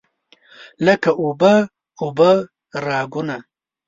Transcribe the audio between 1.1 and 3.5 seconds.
اوبه، اوبه راګونه